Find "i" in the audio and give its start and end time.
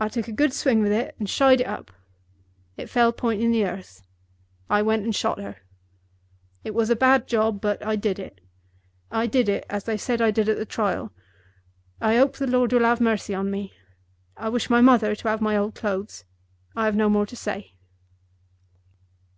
0.00-0.08, 4.70-4.80, 7.84-7.94, 9.10-9.26, 10.22-10.30, 12.00-12.16, 14.34-14.48, 16.74-16.86